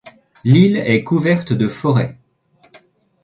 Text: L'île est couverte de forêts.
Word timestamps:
L'île 0.43 0.77
est 0.77 1.03
couverte 1.03 1.53
de 1.53 1.67
forêts. 1.67 2.17